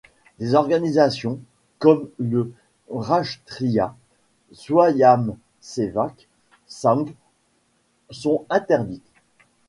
[0.39, 1.39] Des organisations,
[1.77, 2.51] comme le
[2.89, 3.95] Rashtriya
[4.51, 6.27] Swayamsevak
[6.67, 7.13] Sangh,
[8.09, 9.05] sont interdites.